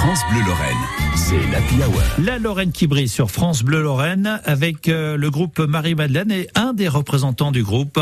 France 0.00 0.20
Bleu 0.30 0.40
Lorraine, 0.46 0.76
c'est 1.14 1.50
l'Happy 1.52 1.74
Hour. 1.76 2.02
La 2.24 2.38
Lorraine 2.38 2.72
qui 2.72 2.86
brille 2.86 3.08
sur 3.08 3.30
France 3.30 3.62
Bleu 3.62 3.82
Lorraine 3.82 4.40
avec 4.44 4.88
euh, 4.88 5.16
le 5.16 5.30
groupe 5.30 5.58
Marie-Madeleine 5.58 6.30
et 6.30 6.48
un 6.54 6.72
des 6.72 6.88
représentants 6.88 7.52
du 7.52 7.62
groupe 7.62 8.00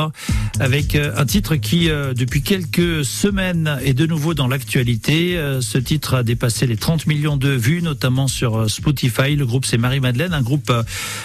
avec 0.61 0.95
euh, 0.95 1.13
un 1.17 1.27
titre 1.27 1.57
qui 1.57 1.91
euh, 1.91 2.15
depuis 2.15 2.43
quelques 2.43 3.05
semaines 3.05 3.79
est 3.85 3.95
de 3.95 4.07
nouveau 4.07 4.35
dans 4.35 4.47
l'actualité. 4.47 5.37
Euh, 5.37 5.61
ce 5.61 5.77
titre 5.79 6.15
a 6.15 6.23
dépassé 6.23 6.67
les 6.67 6.77
30 6.77 7.07
millions 7.07 7.37
de 7.37 7.49
vues 7.49 7.83
notamment 7.83 8.29
sur 8.29 8.57
euh, 8.59 8.69
Spotify. 8.69 9.35
Le 9.35 9.45
groupe 9.47 9.65
c'est 9.67 9.79
Marie-Madeleine, 9.79 10.35
un 10.35 10.43
groupe 10.43 10.71
euh, 10.71 10.83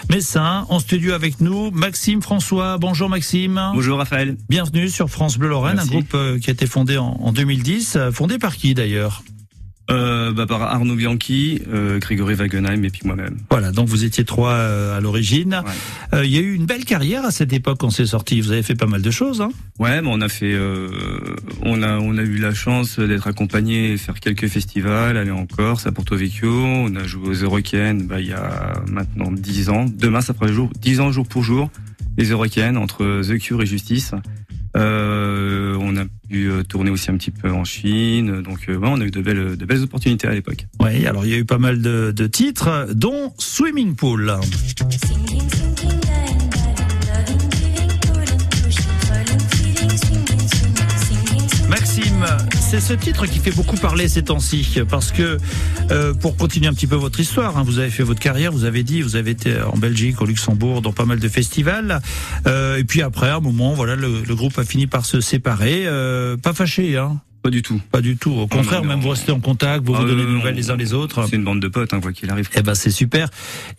messin. 0.10 0.66
En 0.70 0.80
studio 0.80 1.14
avec 1.14 1.40
nous, 1.40 1.70
Maxime 1.72 2.22
François. 2.24 2.78
Bonjour 2.80 3.10
Maxime. 3.10 3.62
Bonjour 3.76 4.00
Raphaël. 4.00 4.38
Bienvenue 4.50 4.90
sur 4.90 5.10
France 5.10 5.38
Bleu 5.38 5.50
Lorraine, 5.50 5.76
Merci. 5.76 5.90
un 5.90 5.94
groupe 5.94 6.14
euh, 6.16 6.40
qui 6.40 6.50
a 6.50 6.54
été 6.54 6.66
fondé 6.66 6.98
en, 6.98 7.16
en 7.22 7.32
2010. 7.32 7.96
euh, 7.96 8.12
Fondé 8.12 8.40
par 8.40 8.56
qui 8.56 8.74
d'ailleurs? 8.74 9.24
Euh, 9.92 10.32
bah, 10.32 10.46
par 10.46 10.62
Arnaud 10.62 10.96
Bianchi, 10.96 11.62
euh, 11.72 12.00
Grégory 12.00 12.36
Wagenheim 12.36 12.86
et 12.86 12.90
puis 12.90 13.02
moi-même. 13.04 13.38
Voilà, 13.50 13.74
donc 13.74 13.90
vous 13.90 14.06
étiez 14.06 14.24
trois 14.24 14.52
euh, 14.52 14.98
à 14.98 15.02
l'origine. 15.02 15.62
Ouais. 15.66 16.20
Euh, 16.20 16.26
Il 16.26 16.32
y 16.32 16.38
a 16.38 16.40
eu 16.40 16.54
une 16.54 16.66
belle 16.66 16.86
carrière 16.86 17.26
à 17.26 17.32
cette 17.32 17.52
époque 17.52 17.80
quand 17.80 17.90
c'est 17.90 18.06
sorti. 18.06 18.40
Vous 18.40 18.54
avez 18.54 18.64
fait 18.64 18.76
pas 18.76 18.86
mal 18.86 19.02
de 19.02 19.12
choses. 19.12 19.42
Hein 19.42 19.52
Ouais, 19.80 20.02
mais 20.02 20.08
on 20.10 20.22
a 20.22 20.30
fait, 20.30 20.54
euh, 20.54 20.88
on 21.64 21.84
a, 21.84 21.98
on 21.98 22.18
a 22.18 22.22
eu 22.22 22.38
la 22.38 22.54
chance 22.54 22.98
d'être 22.98 23.28
accompagné, 23.28 23.92
et 23.92 23.98
faire 23.98 24.22
quelques 24.22 24.48
festivals, 24.48 25.18
aller 25.18 25.32
en 25.32 25.46
Corse, 25.46 25.86
à 25.86 25.92
Porto 25.92 26.16
Vecchio. 26.16 26.50
On 26.50 26.96
a 26.96 27.04
joué 27.04 27.28
aux 27.28 27.44
Eurocaines, 27.44 28.08
bah, 28.08 28.22
il 28.22 28.28
y 28.28 28.34
a 28.34 28.74
maintenant 28.90 29.34
10 29.34 29.70
ans. 29.70 29.86
Demain, 29.94 30.22
ça 30.22 30.34
fera 30.34 30.48
jour, 30.48 30.70
10 30.80 31.02
ans 31.02 31.12
jour 31.12 31.28
pour 31.28 31.44
jour. 31.44 31.70
Les 32.18 32.30
Eurocaines 32.30 32.78
entre 32.78 33.22
The 33.28 33.38
Cure 33.38 33.64
et 33.64 33.66
Justice. 33.66 34.14
Euh, 34.76 35.78
on 35.80 35.96
a 35.98 36.06
pu 36.30 36.50
euh, 36.50 36.64
tourner 36.64 36.90
aussi 36.90 37.12
un 37.12 37.18
petit 37.18 37.32
peu 37.32 37.52
en 37.52 37.64
Chine. 37.64 38.42
Donc, 38.42 38.68
euh, 38.70 38.78
ouais, 38.78 38.88
on 38.90 39.00
a 39.02 39.06
eu 39.06 39.12
de 39.12 39.22
belles, 39.22 39.56
de 39.56 39.66
belles 39.66 39.84
opportunités 39.84 40.28
à 40.28 40.34
l'époque. 40.34 40.66
oui, 40.82 41.06
alors 41.06 41.26
il 41.26 41.32
y 41.32 41.36
a 41.36 41.38
eu 41.38 41.46
pas 41.46 41.60
mal 41.60 41.82
de, 41.82 42.12
de 42.12 42.28
titres, 42.28 42.88
dont 42.94 43.34
Swimming 43.38 43.96
Pool. 43.96 44.34
C'est 52.74 52.80
ce 52.80 52.94
titre 52.94 53.28
qui 53.28 53.38
fait 53.38 53.52
beaucoup 53.52 53.76
parler 53.76 54.08
ces 54.08 54.24
temps-ci, 54.24 54.80
parce 54.90 55.12
que 55.12 55.38
euh, 55.92 56.16
pour 56.16 56.36
continuer 56.36 56.66
un 56.66 56.74
petit 56.74 56.88
peu 56.88 56.96
votre 56.96 57.20
histoire, 57.20 57.56
hein, 57.56 57.64
vous 57.64 57.78
avez 57.78 57.92
fait 57.92 58.02
votre 58.02 58.20
carrière, 58.20 58.52
vous 58.52 58.66
avez 58.66 58.82
dit, 58.82 59.04
vous 59.04 59.16
avez 59.16 59.30
été 59.30 59.62
en 59.62 59.78
Belgique, 59.78 60.20
au 60.22 60.26
Luxembourg, 60.26 60.82
dans 60.82 60.92
pas 60.92 61.06
mal 61.06 61.20
de 61.20 61.30
festivals, 61.30 62.02
euh, 62.48 62.78
et 62.78 62.84
puis 62.84 63.04
après, 63.04 63.30
à 63.30 63.36
un 63.36 63.40
moment, 63.42 63.74
voilà, 63.74 63.96
le, 63.96 64.24
le 64.28 64.36
groupe 64.36 64.58
a 64.58 64.64
fini 64.64 64.88
par 64.88 65.06
se 65.06 65.22
séparer, 65.22 65.84
euh, 65.86 66.36
pas 66.36 66.54
fâché, 66.54 66.98
hein 66.98 67.22
Pas 67.44 67.50
du 67.50 67.62
tout. 67.62 67.80
Pas 67.92 68.02
du 68.02 68.16
tout. 68.16 68.32
Au 68.32 68.48
contraire, 68.48 68.82
non, 68.82 68.88
même 68.88 68.98
non. 69.00 69.04
vous 69.04 69.10
restez 69.10 69.34
en 69.34 69.40
contact, 69.42 69.86
vous 69.86 69.94
Ah, 69.94 70.00
vous 70.00 70.08
donnez 70.08 70.26
des 70.26 70.32
nouvelles 70.32 70.56
les 70.56 70.72
uns 70.72 70.78
les 70.78 70.94
autres. 70.94 71.26
C'est 71.30 71.36
une 71.36 71.44
bande 71.44 71.60
de 71.60 71.68
potes, 71.68 71.94
hein, 71.94 72.00
quoi 72.00 72.14
qu'il 72.14 72.32
arrive. 72.32 72.50
Eh 72.56 72.62
ben 72.62 72.74
c'est 72.74 72.90
super. 72.90 73.30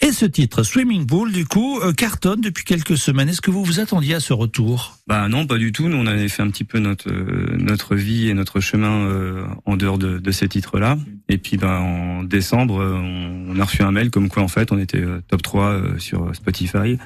Et 0.03 0.13
ce 0.13 0.27
titre, 0.27 0.63
Swimming 0.63 1.07
Pool, 1.07 1.33
du 1.33 1.47
coup, 1.47 1.81
euh, 1.81 1.93
cartonne 1.93 2.43
depuis 2.43 2.65
quelques 2.65 2.99
semaines. 2.99 3.31
Est-ce 3.31 3.41
que 3.41 3.51
vous 3.51 3.65
vous 3.65 3.81
attendiez 3.81 4.15
à 4.15 4.21
ce 4.21 4.35
retour? 4.35 4.99
Bah 5.07 5.29
non, 5.29 5.47
pas 5.47 5.57
du 5.57 5.73
tout. 5.73 5.89
Nous, 5.89 5.97
on 5.97 6.07
avait 6.07 6.29
fait 6.29 6.43
un 6.43 6.51
petit 6.51 6.65
peu 6.65 6.79
notre 6.79 7.11
euh, 7.11 7.57
notre 7.59 7.95
vie 7.95 8.29
et 8.29 8.35
notre 8.35 8.61
chemin 8.61 9.07
euh, 9.07 9.45
en 9.65 9.77
dehors 9.77 9.97
de, 9.99 10.19
de 10.19 10.31
ces 10.31 10.47
titres-là. 10.49 10.99
Et 11.31 11.39
puis, 11.39 11.57
ben 11.57 11.79
en 11.79 12.23
décembre, 12.23 12.75
on, 12.77 13.47
on 13.49 13.61
a 13.61 13.65
reçu 13.65 13.83
un 13.83 13.93
mail 13.93 14.11
comme 14.11 14.29
quoi 14.29 14.43
en 14.43 14.49
fait, 14.49 14.73
on 14.73 14.79
était 14.79 15.03
top 15.29 15.43
3 15.43 15.65
euh, 15.65 15.99
sur 15.99 16.35
Spotify, 16.35 16.99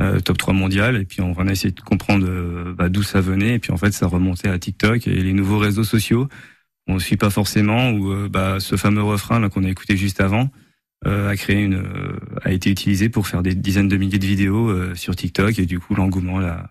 euh, 0.00 0.20
top 0.20 0.38
3 0.38 0.54
mondial. 0.54 0.96
Et 0.96 1.04
puis, 1.04 1.20
on 1.20 1.32
va 1.32 1.44
essayer 1.50 1.70
de 1.72 1.80
comprendre 1.80 2.26
euh, 2.28 2.74
bah, 2.76 2.88
d'où 2.88 3.02
ça 3.02 3.20
venait. 3.20 3.54
Et 3.54 3.58
puis, 3.58 3.72
en 3.72 3.76
fait, 3.76 3.92
ça 3.92 4.06
remontait 4.06 4.48
à 4.48 4.58
TikTok 4.58 5.06
et 5.06 5.22
les 5.22 5.32
nouveaux 5.32 5.58
réseaux 5.58 5.84
sociaux. 5.84 6.28
On 6.86 6.94
ne 6.94 6.98
suit 6.98 7.16
pas 7.16 7.30
forcément. 7.30 7.90
Ou 7.90 8.12
euh, 8.12 8.28
bah, 8.28 8.58
ce 8.60 8.76
fameux 8.76 9.02
refrain 9.02 9.40
là 9.40 9.48
qu'on 9.48 9.64
a 9.64 9.70
écouté 9.70 9.96
juste 9.96 10.20
avant. 10.20 10.50
euh, 11.06 11.28
a 11.30 11.36
créé 11.36 11.60
une 11.62 11.74
euh, 11.74 12.18
a 12.42 12.50
été 12.52 12.70
utilisé 12.70 13.08
pour 13.10 13.26
faire 13.26 13.42
des 13.42 13.54
dizaines 13.54 13.88
de 13.88 13.96
milliers 13.98 14.18
de 14.18 14.26
vidéos 14.26 14.68
euh, 14.70 14.94
sur 14.94 15.14
TikTok 15.14 15.58
et 15.58 15.66
du 15.66 15.78
coup 15.78 15.94
l'engouement 15.94 16.38
là 16.38 16.70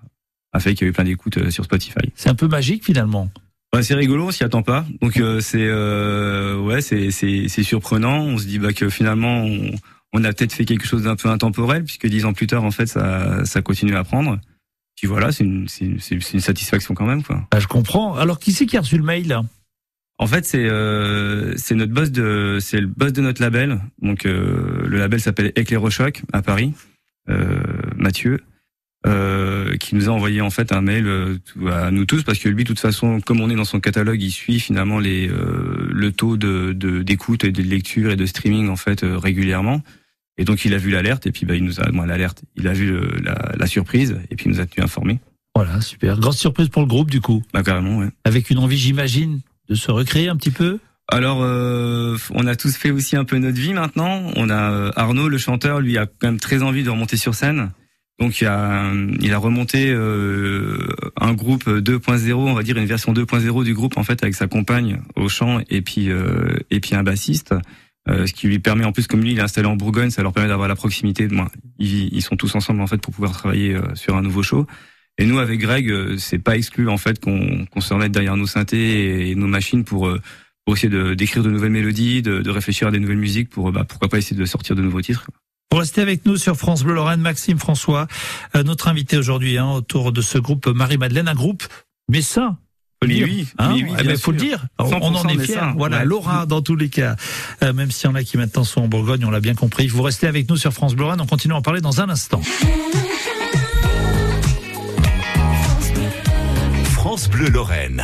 a 0.53 0.59
fait 0.59 0.73
qu'il 0.73 0.85
y 0.85 0.87
a 0.87 0.89
eu 0.89 0.93
plein 0.93 1.03
d'écoutes 1.03 1.49
sur 1.51 1.63
Spotify. 1.65 2.11
C'est 2.15 2.29
un 2.29 2.35
peu 2.35 2.47
magique 2.47 2.83
finalement. 2.85 3.29
Ouais, 3.73 3.81
c'est 3.83 3.95
rigolo, 3.95 4.27
on 4.27 4.31
s'y 4.31 4.43
attend 4.43 4.61
pas. 4.63 4.85
Donc 5.01 5.17
euh, 5.17 5.39
c'est 5.39 5.65
euh, 5.67 6.57
ouais, 6.59 6.81
c'est 6.81 7.09
c'est 7.11 7.47
c'est 7.47 7.63
surprenant. 7.63 8.21
On 8.23 8.37
se 8.37 8.45
dit 8.45 8.59
bah 8.59 8.73
que 8.73 8.89
finalement 8.89 9.43
on, 9.45 9.71
on 10.13 10.23
a 10.23 10.31
peut-être 10.33 10.53
fait 10.53 10.65
quelque 10.65 10.85
chose 10.85 11.03
d'un 11.03 11.15
peu 11.15 11.29
intemporel 11.29 11.83
puisque 11.83 12.07
dix 12.07 12.23
ans 12.25 12.33
plus 12.33 12.47
tard 12.47 12.63
en 12.63 12.71
fait 12.71 12.85
ça 12.85 13.43
ça 13.45 13.61
continue 13.61 13.95
à 13.95 14.03
prendre. 14.03 14.39
Puis 14.95 15.07
voilà, 15.07 15.31
c'est 15.31 15.43
une 15.43 15.67
c'est 15.67 15.85
une, 15.85 15.99
une 16.33 16.39
satisfaction 16.39 16.93
quand 16.93 17.05
même 17.07 17.23
quoi. 17.23 17.47
Ah, 17.51 17.59
je 17.59 17.67
comprends. 17.67 18.15
Alors 18.15 18.39
qui 18.39 18.51
c'est 18.53 18.65
qui 18.65 18.77
a 18.77 18.81
reçu 18.81 18.97
le 18.97 19.03
mail 19.03 19.27
là? 19.27 19.43
En 20.19 20.27
fait, 20.27 20.45
c'est 20.45 20.69
euh, 20.69 21.53
c'est 21.57 21.73
notre 21.73 21.91
boss 21.91 22.11
de 22.11 22.59
c'est 22.61 22.79
le 22.79 22.87
boss 22.87 23.11
de 23.11 23.21
notre 23.21 23.41
label. 23.41 23.79
Donc 24.01 24.25
euh, 24.25 24.85
le 24.87 24.97
label 24.99 25.19
s'appelle 25.19 25.51
Éclairochoc 25.55 26.21
à 26.31 26.41
Paris. 26.43 26.73
Euh, 27.29 27.61
Mathieu 27.97 28.39
euh, 29.05 29.75
qui 29.77 29.95
nous 29.95 30.07
a 30.09 30.11
envoyé 30.11 30.39
en 30.41 30.51
fait 30.51 30.71
un 30.71 30.81
mail 30.81 31.07
euh, 31.07 31.37
à 31.71 31.89
nous 31.89 32.05
tous 32.05 32.23
parce 32.23 32.37
que 32.37 32.47
lui 32.47 32.63
de 32.63 32.67
toute 32.67 32.79
façon 32.79 33.19
comme 33.21 33.41
on 33.41 33.49
est 33.49 33.55
dans 33.55 33.65
son 33.65 33.79
catalogue, 33.79 34.21
il 34.21 34.31
suit 34.31 34.59
finalement 34.59 34.99
les 34.99 35.27
euh, 35.27 35.89
le 35.91 36.11
taux 36.11 36.37
de 36.37 36.73
de- 36.73 37.01
d'écoute 37.01 37.43
et 37.43 37.51
de 37.51 37.63
lecture 37.63 38.11
et 38.11 38.15
de 38.15 38.25
streaming 38.27 38.69
en 38.69 38.75
fait 38.77 39.01
régulièrement. 39.03 39.81
Et 40.37 40.45
donc 40.45 40.65
il 40.65 40.73
a 40.73 40.77
vu 40.77 40.89
l'alerte 40.89 41.27
et 41.27 41.31
puis 41.31 41.45
bah 41.45 41.55
il 41.55 41.63
nous 41.63 41.79
a 41.79 41.91
moi 41.91 42.05
l'alerte, 42.07 42.43
il 42.55 42.67
a 42.67 42.73
vu 42.73 42.87
le- 42.87 43.19
la, 43.23 43.51
la 43.57 43.67
surprise 43.67 44.17
et 44.31 44.35
puis 44.35 44.45
il 44.47 44.53
nous 44.53 44.59
a 44.59 44.65
tenu 44.65 44.83
informés. 44.83 45.19
Voilà, 45.55 45.79
super. 45.81 46.19
Grosse 46.19 46.37
surprise 46.39 46.69
pour 46.69 46.81
le 46.81 46.87
groupe 46.87 47.11
du 47.11 47.21
coup. 47.21 47.43
Bah 47.53 47.61
carrément 47.61 47.99
ouais. 47.99 48.09
Avec 48.25 48.49
une 48.49 48.57
envie, 48.57 48.77
j'imagine, 48.77 49.41
de 49.69 49.75
se 49.75 49.91
recréer 49.91 50.27
un 50.29 50.35
petit 50.35 50.49
peu. 50.51 50.79
Alors, 51.09 51.43
euh, 51.43 52.17
on 52.31 52.47
a 52.47 52.55
tous 52.55 52.75
fait 52.75 52.89
aussi 52.89 53.15
un 53.17 53.25
peu 53.25 53.37
notre 53.37 53.59
vie 53.59 53.73
maintenant. 53.73 54.31
On 54.35 54.49
a 54.49 54.71
euh, 54.71 54.91
Arnaud, 54.95 55.27
le 55.27 55.37
chanteur, 55.37 55.81
lui 55.81 55.97
a 55.97 56.05
quand 56.07 56.27
même 56.29 56.39
très 56.39 56.63
envie 56.63 56.81
de 56.83 56.89
remonter 56.89 57.17
sur 57.17 57.35
scène. 57.35 57.71
Donc, 58.19 58.39
il 58.41 58.47
a, 58.47 58.91
il 59.19 59.33
a 59.33 59.37
remonté 59.37 59.91
euh, 59.91 60.87
un 61.19 61.33
groupe 61.33 61.67
2.0, 61.67 62.33
on 62.33 62.53
va 62.53 62.63
dire 62.63 62.77
une 62.77 62.85
version 62.85 63.13
2.0 63.13 63.63
du 63.65 63.73
groupe 63.73 63.97
en 63.97 64.03
fait 64.03 64.23
avec 64.23 64.33
sa 64.33 64.47
compagne 64.47 65.01
au 65.15 65.27
chant 65.29 65.59
et 65.69 65.81
puis 65.81 66.09
euh, 66.09 66.57
et 66.71 66.79
puis 66.79 66.95
un 66.95 67.03
bassiste. 67.03 67.53
Euh, 68.09 68.27
ce 68.27 68.33
qui 68.33 68.47
lui 68.47 68.59
permet 68.59 68.83
en 68.83 68.91
plus 68.91 69.07
comme 69.07 69.21
lui 69.21 69.31
il 69.31 69.39
est 69.39 69.41
installé 69.41 69.67
en 69.67 69.77
Bourgogne, 69.77 70.09
ça 70.09 70.21
leur 70.23 70.33
permet 70.33 70.49
d'avoir 70.49 70.67
la 70.67 70.75
proximité. 70.75 71.27
Bon, 71.27 71.47
ils, 71.79 72.13
ils 72.13 72.21
sont 72.21 72.35
tous 72.35 72.53
ensemble 72.55 72.81
en 72.81 72.87
fait 72.87 72.97
pour 72.97 73.13
pouvoir 73.13 73.31
travailler 73.31 73.75
euh, 73.75 73.95
sur 73.95 74.15
un 74.17 74.21
nouveau 74.21 74.43
show. 74.43 74.67
Et 75.17 75.25
nous 75.25 75.39
avec 75.39 75.59
Greg, 75.59 75.89
euh, 75.89 76.17
c'est 76.17 76.39
pas 76.39 76.57
exclu 76.57 76.89
en 76.89 76.97
fait 76.97 77.19
qu'on 77.19 77.67
se 77.79 77.93
remette 77.93 78.11
derrière 78.11 78.35
nos 78.35 78.47
synthés 78.47 79.29
et 79.29 79.35
nos 79.35 79.47
machines 79.47 79.83
pour 79.83 80.07
euh, 80.07 80.19
pour 80.65 80.75
essayer 80.75 80.89
de 80.89 81.13
d'écrire 81.13 81.43
de 81.43 81.49
nouvelles 81.49 81.71
mélodies, 81.71 82.21
de, 82.21 82.41
de 82.41 82.49
réfléchir 82.49 82.87
à 82.87 82.91
des 82.91 82.99
nouvelles 82.99 83.17
musiques 83.17 83.49
pour 83.49 83.71
bah 83.71 83.85
pourquoi 83.87 84.09
pas 84.09 84.17
essayer 84.17 84.35
de 84.35 84.45
sortir 84.45 84.75
de 84.75 84.81
nouveaux 84.81 85.01
titres. 85.01 85.27
Pour 85.69 85.79
rester 85.79 86.01
avec 86.01 86.25
nous 86.25 86.37
sur 86.37 86.55
France 86.55 86.83
Bleu 86.83 86.93
Lorraine, 86.93 87.21
Maxime 87.21 87.57
François, 87.57 88.07
euh, 88.55 88.63
notre 88.63 88.87
invité 88.87 89.17
aujourd'hui 89.17 89.57
hein, 89.57 89.71
autour 89.71 90.11
de 90.11 90.21
ce 90.21 90.37
groupe 90.37 90.67
Marie-Madeleine, 90.67 91.27
un 91.27 91.33
groupe 91.33 91.63
faut 92.11 92.11
le 92.11 92.72
Mais 93.07 93.13
dire, 93.15 93.27
oui, 93.27 93.47
hein. 93.57 93.73
mais 93.75 93.83
oui, 93.83 93.89
Eh 93.99 94.01
bien 94.01 94.11
ben, 94.11 94.17
faut 94.17 94.31
le 94.31 94.37
dire. 94.37 94.65
On, 94.79 94.85
en 94.85 95.23
100% 95.23 95.29
est 95.29 95.45
fiers. 95.45 95.59
Voilà, 95.75 95.99
ouais. 95.99 96.05
Laura 96.05 96.45
dans 96.45 96.61
tous 96.61 96.75
les 96.75 96.89
cas. 96.89 97.15
Euh, 97.63 97.73
même 97.73 97.91
s'il 97.91 98.09
y 98.09 98.11
en 98.11 98.15
a 98.15 98.23
qui 98.23 98.37
maintenant 98.37 98.63
sont 98.63 98.81
en 98.81 98.87
Bourgogne, 98.87 99.25
on 99.25 99.31
l'a 99.31 99.39
bien 99.39 99.55
compris. 99.55 99.87
Vous 99.87 100.01
restez 100.01 100.27
avec 100.27 100.49
nous 100.49 100.57
sur 100.57 100.73
France 100.73 100.95
Bleu 100.95 101.03
Lorraine. 101.03 101.21
On 101.21 101.25
continue 101.25 101.53
à 101.53 101.57
en 101.57 101.61
parler 101.61 101.81
dans 101.81 102.01
un 102.01 102.09
instant. 102.09 102.41
France 106.93 107.29
Bleu 107.29 107.49
Lorraine. 107.49 108.03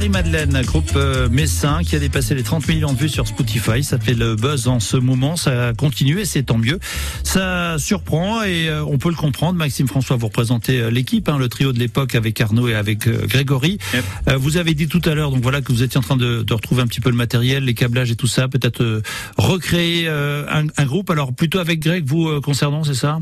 Marie-Madeleine, 0.00 0.62
groupe 0.62 0.92
euh, 0.96 1.28
messin 1.28 1.82
qui 1.82 1.94
a 1.94 1.98
dépassé 1.98 2.34
les 2.34 2.42
30 2.42 2.66
millions 2.68 2.94
de 2.94 2.98
vues 2.98 3.10
sur 3.10 3.26
Spotify. 3.26 3.84
Ça 3.84 3.98
fait 3.98 4.14
le 4.14 4.34
buzz 4.34 4.66
en 4.66 4.80
ce 4.80 4.96
moment. 4.96 5.36
Ça 5.36 5.74
continue 5.76 6.20
et 6.20 6.24
c'est 6.24 6.44
tant 6.44 6.56
mieux. 6.56 6.78
Ça 7.22 7.76
surprend 7.78 8.42
et 8.42 8.70
euh, 8.70 8.82
on 8.82 8.96
peut 8.96 9.10
le 9.10 9.14
comprendre. 9.14 9.58
Maxime 9.58 9.88
François, 9.88 10.16
vous 10.16 10.28
représentez 10.28 10.80
euh, 10.80 10.90
l'équipe, 10.90 11.28
hein, 11.28 11.36
le 11.36 11.50
trio 11.50 11.74
de 11.74 11.78
l'époque 11.78 12.14
avec 12.14 12.40
Arnaud 12.40 12.66
et 12.68 12.74
avec 12.74 13.10
Grégory. 13.10 13.76
Yep. 13.92 14.38
Vous 14.38 14.56
avez 14.56 14.72
dit 14.72 14.88
tout 14.88 15.02
à 15.04 15.14
l'heure, 15.14 15.32
donc 15.32 15.42
voilà, 15.42 15.60
que 15.60 15.70
vous 15.70 15.82
étiez 15.82 15.98
en 15.98 16.02
train 16.02 16.16
de, 16.16 16.44
de 16.44 16.54
retrouver 16.54 16.80
un 16.80 16.86
petit 16.86 17.02
peu 17.02 17.10
le 17.10 17.16
matériel, 17.16 17.64
les 17.64 17.74
câblages 17.74 18.10
et 18.10 18.16
tout 18.16 18.26
ça. 18.26 18.48
Peut-être 18.48 18.82
euh, 18.82 19.02
recréer 19.36 20.08
euh, 20.08 20.46
un, 20.48 20.64
un 20.78 20.86
groupe. 20.86 21.10
Alors 21.10 21.34
plutôt 21.34 21.58
avec 21.58 21.78
Greg, 21.78 22.06
vous 22.06 22.26
euh, 22.26 22.40
concernant, 22.40 22.84
c'est 22.84 22.94
ça? 22.94 23.18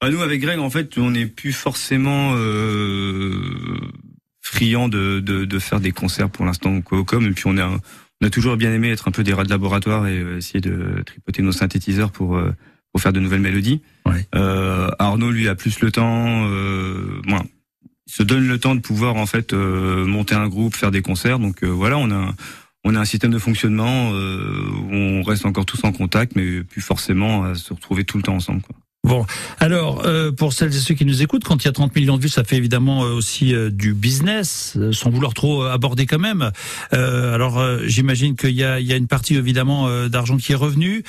Bah, 0.00 0.10
nous 0.10 0.22
avec 0.22 0.40
Greg 0.40 0.60
en 0.60 0.70
fait 0.70 0.96
on 0.96 1.10
n'est 1.10 1.26
plus 1.26 1.52
forcément 1.52 2.34
euh, 2.36 3.40
friand 4.50 4.88
de, 4.88 5.20
de 5.20 5.44
de 5.44 5.58
faire 5.58 5.80
des 5.80 5.92
concerts 5.92 6.30
pour 6.30 6.44
l'instant 6.46 6.74
au 6.74 6.82
Coocom 6.82 7.26
et 7.26 7.32
puis 7.32 7.44
on 7.46 7.58
a 7.58 7.68
on 8.20 8.26
a 8.26 8.30
toujours 8.30 8.56
bien 8.56 8.72
aimé 8.72 8.90
être 8.90 9.06
un 9.06 9.12
peu 9.12 9.22
des 9.22 9.32
rats 9.32 9.44
de 9.44 9.50
laboratoire 9.50 10.06
et 10.06 10.18
euh, 10.18 10.38
essayer 10.38 10.60
de 10.60 11.02
tripoter 11.04 11.42
nos 11.42 11.52
synthétiseurs 11.52 12.10
pour 12.10 12.36
euh, 12.36 12.52
pour 12.92 13.02
faire 13.02 13.12
de 13.12 13.20
nouvelles 13.20 13.40
mélodies. 13.40 13.80
Ouais. 14.06 14.26
Euh, 14.34 14.88
Arnaud 14.98 15.30
lui 15.30 15.48
a 15.48 15.54
plus 15.54 15.80
le 15.80 15.92
temps, 15.92 16.46
euh, 16.48 17.20
moins. 17.26 17.44
Il 18.06 18.12
se 18.12 18.22
donne 18.22 18.48
le 18.48 18.58
temps 18.58 18.74
de 18.74 18.80
pouvoir 18.80 19.16
en 19.16 19.26
fait 19.26 19.52
euh, 19.52 20.06
monter 20.06 20.34
un 20.34 20.48
groupe, 20.48 20.74
faire 20.74 20.90
des 20.90 21.02
concerts. 21.02 21.38
Donc 21.38 21.62
euh, 21.62 21.66
voilà, 21.68 21.98
on 21.98 22.10
a 22.10 22.34
on 22.84 22.94
a 22.94 23.00
un 23.00 23.04
système 23.04 23.30
de 23.30 23.38
fonctionnement 23.38 24.12
euh, 24.14 24.64
où 24.88 24.94
on 24.94 25.22
reste 25.22 25.44
encore 25.44 25.66
tous 25.66 25.84
en 25.84 25.92
contact, 25.92 26.34
mais 26.34 26.62
plus 26.62 26.80
forcément 26.80 27.44
à 27.44 27.54
se 27.54 27.74
retrouver 27.74 28.04
tout 28.04 28.16
le 28.16 28.22
temps 28.22 28.36
ensemble. 28.36 28.62
Quoi. 28.62 28.74
Bon, 29.08 29.24
alors 29.58 30.04
euh, 30.04 30.32
pour 30.32 30.52
celles 30.52 30.68
et 30.68 30.78
ceux 30.78 30.94
qui 30.94 31.06
nous 31.06 31.22
écoutent, 31.22 31.42
quand 31.42 31.64
il 31.64 31.64
y 31.64 31.68
a 31.68 31.72
30 31.72 31.96
millions 31.96 32.18
de 32.18 32.22
vues, 32.22 32.28
ça 32.28 32.44
fait 32.44 32.56
évidemment 32.56 33.06
euh, 33.06 33.14
aussi 33.14 33.54
euh, 33.54 33.70
du 33.70 33.94
business, 33.94 34.76
sans 34.92 35.08
vouloir 35.08 35.32
trop 35.32 35.62
aborder 35.62 36.04
quand 36.04 36.18
même. 36.18 36.50
Alors 36.92 37.64
j'imagine 37.84 38.36
qu'il 38.36 38.50
y 38.50 38.56
y 38.58 38.62
a 38.64 38.96
une 38.96 39.06
partie 39.06 39.34
évidemment 39.36 39.88
d'argent 40.08 40.36
qui 40.36 40.52
est 40.52 40.56
revenu. 40.56 41.04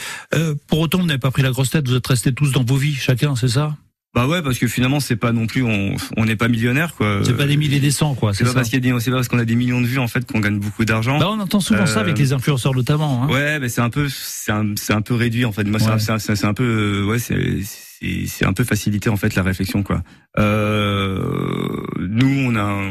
Pour 0.67 0.79
autant, 0.79 0.99
vous 0.99 1.05
n'avez 1.05 1.19
pas 1.19 1.31
pris 1.31 1.41
la 1.41 1.51
grosse 1.51 1.71
tête, 1.71 1.87
vous 1.89 1.95
êtes 1.95 2.07
restés 2.07 2.33
tous 2.33 2.51
dans 2.51 2.63
vos 2.63 2.77
vies, 2.77 2.95
chacun, 2.95 3.35
c'est 3.35 3.49
ça? 3.49 3.75
Bah 4.15 4.27
ouais, 4.27 4.41
parce 4.41 4.57
que 4.57 4.67
finalement 4.67 4.99
c'est 4.99 5.15
pas 5.15 5.31
non 5.31 5.45
plus 5.45 5.61
on 5.63 5.95
on 6.17 6.25
n'est 6.25 6.35
pas 6.35 6.47
millionnaire 6.47 6.95
quoi. 6.95 7.21
C'est 7.23 7.37
pas 7.37 7.45
des 7.45 7.57
milliers 7.57 7.79
des 7.79 7.91
cents, 7.91 8.15
quoi. 8.15 8.33
C'est 8.33 8.43
pas 8.43 8.53
parce 8.53 8.69
qu'il 8.69 8.83
y 8.83 8.89
a 8.89 8.93
des, 8.93 8.99
c'est 8.99 9.11
pas 9.11 9.17
parce 9.17 9.27
qu'on 9.27 9.37
a 9.37 9.45
des 9.45 9.55
millions 9.55 9.81
de 9.81 9.85
vues 9.85 9.99
en 9.99 10.07
fait 10.07 10.25
qu'on 10.29 10.39
gagne 10.39 10.57
beaucoup 10.59 10.83
d'argent. 10.83 11.19
Bah, 11.19 11.27
on 11.29 11.39
entend 11.39 11.59
souvent 11.59 11.85
ça 11.85 11.99
Euh, 11.99 12.01
avec 12.01 12.17
les 12.17 12.33
influenceurs 12.33 12.73
notamment. 12.73 13.23
Hein. 13.23 13.27
Ouais, 13.29 13.59
mais 13.59 13.69
c'est 13.69 13.81
un 13.81 13.91
peu, 13.91 14.07
c'est 14.09 14.51
un, 14.51 14.73
c'est 14.77 14.93
un 14.93 15.01
peu 15.03 15.13
réduit 15.13 15.45
en 15.45 15.51
fait. 15.51 15.63
Moi, 15.65 15.79
c'est 15.79 15.89
un- 15.89 15.93
Ouais. 15.93 15.99
c'est 15.99 16.11
un, 16.11 16.17
c'est 16.19 16.31
un, 16.31 16.35
c'est 16.35 16.47
un 16.47 16.55
peu, 16.55 16.63
euh, 16.63 17.05
ouais, 17.05 17.19
c'est, 17.19 17.59
c'est, 17.63 18.25
c'est 18.25 18.45
un 18.45 18.53
peu 18.53 18.63
facilité 18.63 19.09
en 19.09 19.17
fait 19.17 19.35
la 19.35 19.43
réflexion 19.43 19.83
quoi. 19.83 20.01
Euh, 20.39 21.85
nous, 21.99 22.45
on 22.49 22.55
a, 22.55 22.81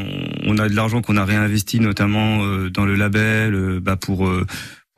on 0.47 0.59
a 0.59 0.69
de 0.69 0.75
l'argent 0.75 1.03
qu'on 1.03 1.17
a 1.17 1.25
réinvesti 1.25 1.81
notamment 1.81 2.45
euh, 2.45 2.71
dans 2.71 2.85
le 2.85 2.95
label, 2.95 3.55
euh, 3.55 3.81
bah 3.83 3.97
pour. 3.97 4.31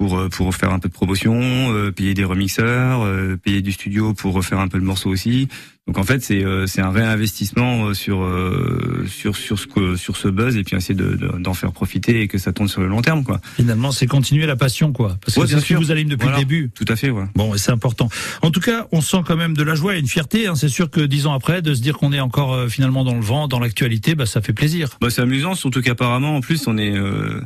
Pour, 0.01 0.19
euh, 0.19 0.29
pour 0.31 0.55
faire 0.55 0.73
un 0.73 0.79
peu 0.79 0.89
de 0.89 0.95
promotion, 0.95 1.39
euh, 1.75 1.91
payer 1.93 2.15
des 2.15 2.25
remixeurs, 2.25 3.03
euh, 3.05 3.37
payer 3.37 3.61
du 3.61 3.71
studio 3.71 4.15
pour 4.15 4.33
refaire 4.33 4.59
un 4.59 4.67
peu 4.67 4.79
le 4.79 4.85
morceau 4.85 5.11
aussi. 5.11 5.47
Donc 5.87 5.99
en 5.99 6.05
fait 6.05 6.23
c'est 6.23 6.43
euh, 6.43 6.67
c'est 6.67 6.81
un 6.81 6.91
réinvestissement 6.91 7.87
euh, 7.89 7.95
sur 7.95 8.23
euh, 8.23 9.05
sur 9.09 9.37
sur 9.37 9.59
ce 9.59 9.67
que 9.67 9.97
sur 9.97 10.17
ce 10.17 10.29
buzz 10.29 10.57
et 10.57 10.63
puis 10.65 10.75
essayer 10.77 10.95
de 10.95 11.17
de- 11.17 11.39
d'en 11.39 11.53
faire 11.53 11.73
profiter 11.73 12.23
et 12.23 12.29
que 12.29 12.39
ça 12.39 12.53
tourne 12.55 12.69
sur 12.69 12.81
le 12.81 12.87
long 12.87 13.03
terme 13.03 13.25
quoi. 13.25 13.41
Finalement, 13.57 13.93
c'est 13.93 14.07
continuer 14.07 14.47
la 14.47 14.57
passion, 14.57 14.93
quoi. 14.95 15.19
Parce 15.21 15.35
que 15.35 15.41
Ouais, 15.41 15.47
c'est 15.47 15.57
bien 15.57 15.63
sûr. 15.65 15.81
vous 15.81 15.91
allume 15.91 16.09
depuis 16.09 16.25
Voilà. 16.25 16.39
le 16.39 16.45
début. 16.45 16.71
Tout 16.75 16.85
à 16.89 16.97
fait 16.97 17.11
ouais. 17.11 17.25
Bon, 17.35 17.55
et 17.55 17.59
c'est 17.59 17.73
important. 17.73 18.09
En 18.41 18.51
tout 18.51 18.61
cas, 18.61 18.87
on 18.93 19.03
sent 19.03 19.19
quand 19.27 19.37
même 19.37 19.55
de 19.55 19.63
la 19.63 19.75
joie 19.75 19.97
et 19.97 19.99
une 20.01 20.07
fierté. 20.09 20.47
Hein. 20.47 20.55
C'est 20.55 20.69
sûr 20.71 20.89
que 20.91 21.01
dix 21.03 21.27
ans 21.27 21.35
après, 21.35 21.61
de 21.61 21.75
se 21.75 21.83
dire 21.83 21.99
qu'on 21.99 22.13
est 22.15 22.21
encore 22.21 22.55
euh, 22.55 22.69
finalement 22.69 23.05
dans 23.05 23.15
le 23.15 23.21
vent, 23.21 23.49
dans 23.49 23.59
l'actualité, 23.59 24.15
bah, 24.15 24.25
ça 24.27 24.41
fait 24.41 24.55
plaisir. 24.55 24.97
Bah, 25.03 25.11
c'est 25.11 25.21
amusant, 25.23 25.55
surtout 25.55 25.83
qu'apparemment, 25.83 26.37
en 26.37 26.41
plus, 26.41 26.67
on 26.69 26.79
est, 26.79 26.97
euh, 26.97 27.41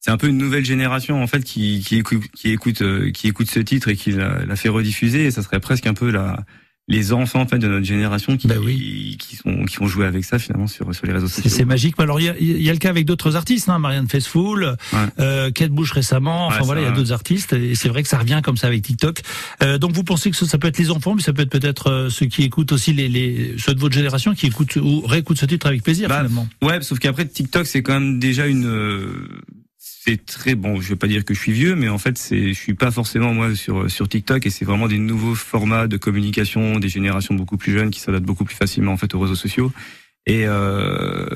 c'est 0.00 0.10
un 0.10 0.16
peu 0.16 0.28
une 0.28 0.38
nouvelle 0.38 0.64
génération 0.64 1.22
en 1.22 1.26
fait 1.26 1.44
qui, 1.44 1.80
qui 1.86 1.96
écoute, 1.96 2.22
qui 2.34 2.50
écoute, 2.50 2.82
euh, 2.82 3.10
qui 3.10 3.28
écoute 3.28 3.50
ce 3.50 3.60
titre 3.60 3.88
et 3.88 3.96
qui 3.96 4.12
l'a, 4.12 4.44
l'a 4.44 4.56
fait 4.56 4.68
rediffuser. 4.70 5.26
Et 5.26 5.30
ça 5.30 5.42
serait 5.42 5.60
presque 5.60 5.86
un 5.86 5.94
peu 5.94 6.10
la, 6.10 6.42
les 6.88 7.12
enfants 7.12 7.42
en 7.42 7.46
fait 7.46 7.58
de 7.58 7.68
notre 7.68 7.84
génération 7.86 8.36
qui, 8.36 8.48
Bah 8.48 8.54
oui. 8.60 9.16
qui 9.20 9.36
sont, 9.36 9.64
qui 9.66 9.80
ont 9.82 9.86
joué 9.86 10.06
avec 10.06 10.24
ça 10.24 10.38
finalement 10.40 10.66
sur 10.66 10.92
sur 10.94 11.06
les 11.06 11.12
réseaux 11.12 11.28
sociaux. 11.28 11.50
c'est 11.54 11.64
magique. 11.66 11.94
Alors, 11.98 12.18
il 12.18 12.24
y 12.24 12.28
a, 12.30 12.34
y 12.40 12.68
a 12.68 12.72
le 12.72 12.78
cas 12.78 12.88
avec 12.88 13.04
d'autres 13.04 13.36
artistes, 13.36 13.68
hein. 13.68 13.78
Marianne 13.78 14.08
Faithfull, 14.08 14.74
Ouais. 14.92 14.98
euh, 15.20 15.50
Kate 15.52 15.70
Bush 15.70 15.92
récemment. 15.92 16.46
Enfin 16.46 16.60
Ouais, 16.60 16.64
voilà, 16.64 16.80
il 16.80 16.84
y 16.84 16.88
a 16.88 16.92
d'autres 16.92 17.12
artistes. 17.12 17.52
Et 17.52 17.74
c'est 17.74 17.88
vrai 17.90 18.02
que 18.02 18.08
ça 18.08 18.18
revient 18.18 18.40
comme 18.42 18.56
ça 18.56 18.66
avec 18.68 18.82
TikTok. 18.82 19.20
Euh, 19.62 19.76
donc, 19.78 19.92
vous 19.92 20.02
pensez 20.02 20.30
que 20.30 20.36
ça, 20.36 20.46
ça 20.46 20.56
peut 20.58 20.66
être 20.68 20.78
les 20.78 20.90
enfants, 20.90 21.14
mais 21.14 21.22
ça 21.22 21.32
peut 21.34 21.42
être 21.42 21.50
peut-être 21.50 21.90
euh, 21.90 22.08
ceux 22.08 22.26
qui 22.26 22.42
écoutent 22.42 22.72
aussi 22.72 22.92
les, 22.94 23.08
les 23.08 23.54
ceux 23.58 23.74
de 23.74 23.80
votre 23.80 23.94
génération 23.94 24.34
qui 24.34 24.46
écoutent 24.46 24.76
ou 24.76 25.02
réécoutent 25.02 25.38
ce 25.38 25.46
titre 25.46 25.66
avec 25.66 25.82
plaisir 25.84 26.08
Bah, 26.08 26.16
finalement. 26.16 26.48
Ouais, 26.62 26.80
sauf 26.80 26.98
qu'après 26.98 27.26
TikTok, 27.26 27.66
c'est 27.66 27.82
quand 27.82 28.00
même 28.00 28.18
déjà 28.18 28.46
une. 28.46 28.64
C'est 30.02 30.24
très 30.24 30.54
bon. 30.54 30.80
Je 30.80 30.88
vais 30.88 30.96
pas 30.96 31.08
dire 31.08 31.26
que 31.26 31.34
je 31.34 31.40
suis 31.40 31.52
vieux, 31.52 31.74
mais 31.74 31.90
en 31.90 31.98
fait, 31.98 32.16
c'est. 32.16 32.48
Je 32.48 32.58
suis 32.58 32.72
pas 32.72 32.90
forcément 32.90 33.34
moi 33.34 33.54
sur 33.54 33.90
sur 33.90 34.08
TikTok 34.08 34.46
et 34.46 34.50
c'est 34.50 34.64
vraiment 34.64 34.88
des 34.88 34.98
nouveaux 34.98 35.34
formats 35.34 35.88
de 35.88 35.98
communication, 35.98 36.78
des 36.78 36.88
générations 36.88 37.34
beaucoup 37.34 37.58
plus 37.58 37.72
jeunes 37.72 37.90
qui 37.90 38.00
s'adaptent 38.00 38.24
beaucoup 38.24 38.44
plus 38.44 38.56
facilement 38.56 38.92
en 38.92 38.96
fait 38.96 39.14
aux 39.14 39.20
réseaux 39.20 39.34
sociaux. 39.34 39.72
Et 40.26 40.46
euh, 40.46 41.26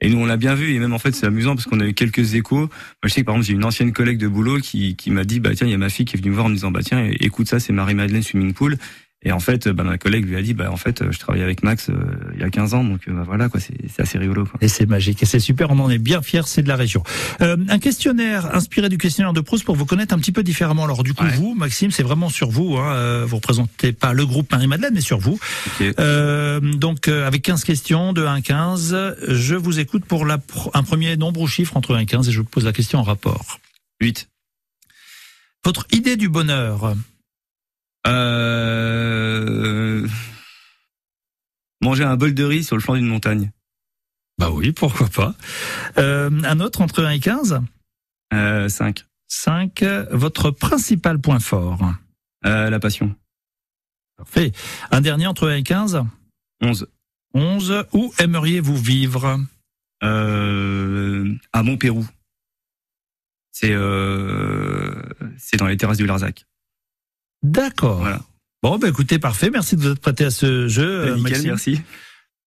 et 0.00 0.10
nous 0.10 0.18
on 0.18 0.26
l'a 0.26 0.36
bien 0.36 0.54
vu 0.54 0.74
et 0.74 0.78
même 0.78 0.92
en 0.92 0.98
fait 0.98 1.12
c'est 1.12 1.26
amusant 1.26 1.56
parce 1.56 1.66
qu'on 1.66 1.80
a 1.80 1.86
eu 1.86 1.94
quelques 1.94 2.34
échos. 2.34 2.58
Moi 2.58 2.68
je 3.04 3.08
sais 3.08 3.22
que 3.22 3.26
par 3.26 3.34
exemple 3.34 3.48
j'ai 3.48 3.54
une 3.54 3.64
ancienne 3.64 3.92
collègue 3.92 4.18
de 4.18 4.28
boulot 4.28 4.58
qui 4.60 4.94
qui 4.96 5.10
m'a 5.10 5.24
dit 5.24 5.40
bah 5.40 5.54
tiens 5.54 5.66
il 5.66 5.70
y 5.70 5.74
a 5.74 5.78
ma 5.78 5.88
fille 5.88 6.04
qui 6.04 6.16
est 6.16 6.20
venue 6.20 6.30
me 6.30 6.34
voir 6.34 6.46
en 6.46 6.50
me 6.50 6.54
disant 6.54 6.70
bah 6.70 6.82
tiens 6.84 7.08
écoute 7.20 7.48
ça 7.48 7.58
c'est 7.58 7.72
Marie 7.72 7.94
Madeleine 7.94 8.22
Swimming 8.22 8.52
Pool 8.52 8.76
et 9.24 9.32
en 9.32 9.40
fait 9.40 9.68
bah 9.68 9.84
ma 9.84 9.98
collègue 9.98 10.26
lui 10.26 10.36
a 10.36 10.42
dit 10.42 10.54
bah 10.54 10.70
en 10.70 10.76
fait 10.76 11.10
je 11.10 11.18
travaillais 11.18 11.44
avec 11.44 11.62
Max 11.62 11.88
euh, 11.90 11.94
il 12.34 12.40
y 12.40 12.44
a 12.44 12.50
15 12.50 12.74
ans 12.74 12.84
donc 12.84 13.00
euh, 13.08 13.12
bah, 13.12 13.22
voilà 13.26 13.48
quoi 13.48 13.60
c'est 13.60 13.74
assez 14.00 14.18
rigolo 14.18 14.44
quoi. 14.44 14.58
Et 14.60 14.68
c'est 14.68 14.86
magique 14.86 15.22
et 15.22 15.26
c'est 15.26 15.38
super, 15.40 15.70
on 15.70 15.78
en 15.78 15.90
est 15.90 15.98
bien 15.98 16.22
fiers, 16.22 16.42
c'est 16.46 16.62
de 16.62 16.68
la 16.68 16.76
région. 16.76 17.02
Euh, 17.40 17.56
un 17.68 17.78
questionnaire 17.78 18.54
inspiré 18.54 18.88
du 18.88 18.98
questionnaire 18.98 19.32
de 19.32 19.40
Proust 19.40 19.64
pour 19.64 19.76
vous 19.76 19.86
connaître 19.86 20.14
un 20.14 20.18
petit 20.18 20.32
peu 20.32 20.42
différemment. 20.42 20.84
Alors 20.84 21.02
du 21.02 21.14
coup, 21.14 21.24
Ouais. 21.24 21.34
vous, 21.36 21.54
Maxime, 21.54 21.90
c'est 21.90 22.02
vraiment 22.02 22.28
sur 22.28 22.50
vous. 22.50 22.76
Hein, 22.76 22.92
euh, 22.94 23.24
vous 23.26 23.36
représentez 23.36 23.92
pas 23.92 24.12
le 24.12 24.26
groupe 24.26 24.50
Marie-Madeleine, 24.52 24.92
mais 24.94 25.00
sur 25.00 25.18
vous. 25.18 25.38
Ok. 25.80 25.94
Euh, 25.98 26.60
donc 26.60 27.08
euh, 27.08 27.26
avec 27.26 27.42
15 27.42 27.64
questions, 27.64 28.12
de 28.12 28.24
1 28.24 28.34
à 28.34 28.40
15, 28.40 28.96
je 29.28 29.54
vous 29.54 29.78
écoute 29.80 30.04
pour 30.04 30.26
la 30.26 30.38
pro- 30.38 30.70
un 30.74 30.82
premier 30.82 31.16
nombre 31.16 31.40
ou 31.40 31.46
chiffre 31.46 31.76
entre 31.76 31.94
1 31.94 32.00
et 32.00 32.06
15 32.06 32.28
et 32.28 32.32
je 32.32 32.38
vous 32.40 32.44
pose 32.44 32.64
la 32.64 32.72
question 32.72 32.98
en 32.98 33.02
rapport. 33.02 33.58
8. 34.00 34.28
Votre 35.64 35.86
idée 35.92 36.16
du 36.16 36.28
bonheur 36.28 36.94
Euh... 38.06 40.06
Manger 41.80 42.04
un 42.04 42.16
bol 42.16 42.34
de 42.34 42.44
riz 42.44 42.64
sur 42.64 42.76
le 42.76 42.82
flanc 42.82 42.94
d'une 42.94 43.06
montagne. 43.06 43.50
Bah 44.38 44.50
oui, 44.50 44.72
pourquoi 44.72 45.08
pas. 45.08 45.34
Euh, 45.98 46.30
un 46.44 46.60
autre 46.60 46.80
entre 46.80 47.04
1 47.04 47.10
et 47.10 47.20
15 47.20 47.60
Euh, 48.32 48.68
5. 48.68 49.04
5. 49.28 49.82
Votre 50.10 50.50
principal 50.50 51.20
point 51.20 51.40
fort 51.40 51.80
Euh, 52.46 52.70
la 52.70 52.80
passion. 52.80 53.14
Parfait. 54.16 54.52
Un 54.90 55.00
dernier 55.00 55.26
entre 55.26 55.48
1 55.48 55.56
et 55.56 55.62
15 55.62 56.02
11. 56.62 56.88
11. 57.34 57.84
Où 57.92 58.12
aimeriez-vous 58.18 58.76
vivre 58.76 59.38
Euh, 60.02 61.34
à 61.52 61.62
Montpérou. 61.62 62.06
C'est 63.52 63.72
euh, 63.72 65.00
c'est 65.38 65.56
dans 65.58 65.66
les 65.68 65.76
terrasses 65.76 65.98
du 65.98 66.06
Larzac. 66.06 66.44
D'accord. 67.44 67.98
Voilà. 68.00 68.20
Bon, 68.62 68.78
bah 68.78 68.88
écoutez, 68.88 69.18
parfait. 69.18 69.50
Merci 69.52 69.76
de 69.76 69.82
vous 69.82 69.90
être 69.92 70.00
prêté 70.00 70.24
à 70.24 70.30
ce 70.30 70.66
jeu, 70.68 70.82
euh, 70.88 71.14
Nickel, 71.16 71.32
Maxime. 71.32 71.48
merci. 71.50 71.80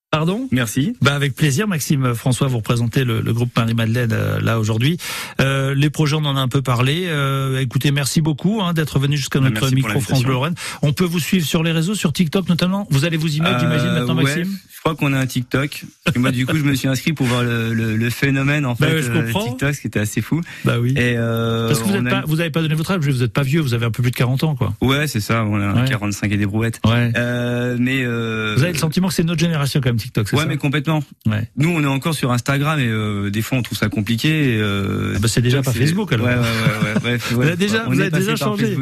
Pardon? 0.09 0.47
Merci. 0.51 0.95
bah 1.01 1.13
avec 1.13 1.35
plaisir, 1.35 1.67
Maxime 1.67 2.13
François, 2.15 2.47
vous 2.47 2.57
représentez 2.59 3.03
le, 3.03 3.19
le 3.19 3.33
groupe 3.33 3.49
Marie-Madeleine 3.57 4.13
euh, 4.13 4.39
là 4.39 4.57
aujourd'hui. 4.57 4.97
Euh, 5.41 5.75
les 5.75 5.89
projets, 5.89 6.15
on 6.15 6.23
en 6.23 6.37
a 6.37 6.39
un 6.39 6.47
peu 6.47 6.61
parlé. 6.61 7.03
Euh, 7.07 7.59
écoutez, 7.59 7.91
merci 7.91 8.21
beaucoup 8.21 8.61
hein, 8.61 8.73
d'être 8.73 8.99
venu 8.99 9.17
jusqu'à 9.17 9.39
Bah, 9.39 9.49
notre 9.49 9.59
merci 9.61 9.75
micro 9.75 9.99
France. 9.99 10.23
Bleu 10.23 10.31
Lorraine. 10.31 10.55
On 10.81 10.93
peut 10.93 11.03
vous 11.03 11.19
suivre 11.19 11.45
sur 11.45 11.61
les 11.61 11.73
réseaux, 11.73 11.93
sur 11.93 12.13
TikTok 12.13 12.47
notamment. 12.47 12.87
Vous 12.89 13.03
allez 13.03 13.17
vous 13.17 13.35
y 13.35 13.41
mettre, 13.41 13.59
j'imagine, 13.59 13.87
Euh, 13.89 13.99
maintenant, 13.99 14.15
ouais, 14.15 14.23
Maxime? 14.23 14.57
Crois 14.87 14.95
qu'on 14.95 15.13
a 15.13 15.19
un 15.19 15.25
TikTok. 15.25 15.83
Que 16.13 16.19
moi, 16.19 16.31
du 16.31 16.45
coup, 16.45 16.55
je 16.57 16.63
me 16.63 16.73
suis 16.75 16.87
inscrit 16.87 17.13
pour 17.13 17.25
voir 17.25 17.43
le, 17.43 17.73
le, 17.73 17.95
le 17.97 18.09
phénomène 18.09 18.65
en 18.65 18.73
Bah 18.73 18.87
fait 18.87 19.01
je 19.01 19.11
euh. 19.11 19.31
TikTok, 19.33 19.75
ce 19.75 19.81
qui 19.81 19.87
était 19.87 19.99
assez 19.99 20.21
fou. 20.21 20.41
Bah 20.63 20.79
oui. 20.79 20.91
Et 20.95 21.15
euh, 21.17 21.67
Parce 21.67 21.79
que 21.79 21.85
vous 21.85 21.91
n'avez 21.93 22.07
a- 22.15 22.21
pas, 22.21 22.23
vous 22.27 22.39
avez 22.39 22.49
pas 22.49 22.61
donné 22.61 22.75
votre 22.75 22.91
âge, 22.91 22.99
vous 23.05 23.11
n'êtes 23.21 23.33
pas 23.33 23.43
vieux, 23.43 23.59
vous 23.61 23.73
avez 23.73 23.85
un 23.85 23.91
peu 23.91 24.01
plus 24.01 24.11
de 24.11 24.15
40 24.15 24.43
ans, 24.43 24.55
quoi. 24.55 24.73
Ouais, 24.81 25.07
c'est 25.07 25.19
ça. 25.19 25.43
On 25.43 25.59
a 25.59 25.73
Ouais. 25.81 25.89
45 25.89 26.31
et 26.31 26.37
des 26.37 26.45
brouettes. 26.45 26.79
Ouais. 26.85 27.11
Euh, 27.17 27.75
mais 27.79 28.03
euh, 28.03 28.53
Vous 28.55 28.63
avez 28.63 28.71
le 28.73 28.77
sentiment 28.77 29.09
que 29.09 29.13
c'est 29.13 29.23
notre 29.23 29.39
génération 29.39 29.81
quand 29.81 29.89
même 29.89 29.97
TikTok, 29.97 30.29
c'est 30.29 30.35
Ouais, 30.35 30.43
ça 30.43 30.47
mais 30.47 30.57
complètement. 30.57 31.03
Ouais. 31.25 31.49
Nous, 31.57 31.69
on 31.69 31.81
est 31.83 31.85
encore 31.87 32.13
sur 32.15 32.31
Instagram 32.31 32.79
et 32.79 33.29
des 33.31 33.41
fois, 33.41 33.57
on 33.57 33.61
trouve 33.61 33.77
ça 33.77 33.89
compliqué. 33.89 34.55
Et, 34.55 34.61
Ah 34.61 35.19
bah, 35.19 35.27
c'est 35.27 35.41
déjà 35.41 35.61
pas 35.61 35.73
Facebook, 35.73 36.13
alors. 36.13 36.27
Ouais, 36.27 36.33
ouais, 36.33 36.39
ouais. 36.39 36.93
ouais, 36.93 36.99
bref, 37.01 37.31
Vous 37.33 37.41
avez 37.41 37.55
déjà- 37.57 37.83
On 37.87 37.91
vous 37.91 37.99
avez 37.99 38.09
déjà 38.11 38.35
changé. 38.35 38.75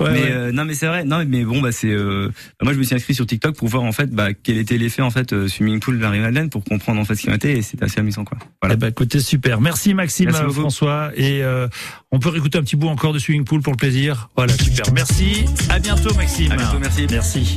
Mais 0.00 0.04
ouais. 0.04 0.52
non, 0.52 0.64
mais 0.64 0.74
c'est 0.74 0.86
vrai. 0.86 1.04
Non, 1.04 1.24
mais 1.26 1.44
bon, 1.44 1.60
bah 1.60 1.72
c'est. 1.72 1.94
Bah, 1.94 2.30
moi, 2.62 2.72
je 2.72 2.78
me 2.78 2.82
suis 2.84 2.94
inscrit 2.94 3.14
sur 3.14 3.26
TikTok 3.26 3.56
pour 3.56 3.68
voir 3.68 3.82
en 3.84 3.92
fait, 3.92 4.10
bah, 4.10 4.28
quel 4.34 4.58
était 4.58 4.76
l'effet 4.78 5.02
en 5.02 5.10
fait 5.10 5.32
swimming 5.52 5.80
pool 5.80 5.98
de 5.98 6.02
Marie-Madeleine 6.02 6.50
pour 6.50 6.64
comprendre 6.64 7.00
en 7.00 7.04
fait 7.04 7.14
ce 7.14 7.22
qui 7.22 7.30
était 7.30 7.58
et 7.58 7.62
c'était 7.62 7.84
assez 7.84 8.00
amusant 8.00 8.24
quoi. 8.24 8.38
Voilà. 8.60 8.74
Eh 8.74 8.78
ben, 8.78 8.88
écoutez, 8.88 9.20
super. 9.20 9.60
Merci 9.60 9.94
Maxime, 9.94 10.30
Merci. 10.32 10.54
François. 10.54 11.10
Et 11.16 11.42
euh, 11.42 11.68
on 12.10 12.18
peut 12.18 12.28
réécouter 12.28 12.58
un 12.58 12.62
petit 12.62 12.76
bout 12.76 12.88
encore 12.88 13.12
de 13.12 13.18
Swimming 13.18 13.44
Pool 13.44 13.62
pour 13.62 13.72
le 13.72 13.78
plaisir. 13.78 14.30
Voilà, 14.36 14.52
super. 14.54 14.92
Merci. 14.92 15.44
À 15.68 15.78
bientôt, 15.78 16.14
Maxime. 16.14 16.52
À 16.52 16.56
bientôt, 16.56 16.78
merci. 16.78 17.06
Merci. 17.10 17.56